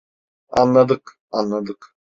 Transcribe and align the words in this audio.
Anladık, 0.49 1.17
anladık. 1.31 1.95